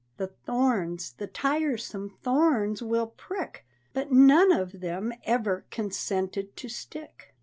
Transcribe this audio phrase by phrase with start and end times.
[0.17, 7.35] The thorns, the tiresome thorns, will prick, But none of them ever consented to stick!